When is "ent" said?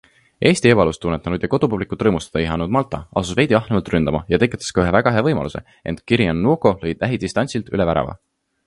5.93-6.05